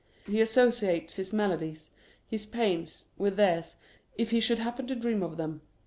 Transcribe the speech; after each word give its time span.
He 0.25 0.41
associates 0.41 1.17
his 1.17 1.31
maladies, 1.31 1.91
his 2.27 2.47
pains, 2.47 3.05
with 3.19 3.35
theirs, 3.35 3.75
if 4.17 4.31
he 4.31 4.39
should 4.39 4.57
happen 4.57 4.87
to 4.87 4.95
dream 4.95 5.21
of 5.21 5.37
them. 5.37 5.61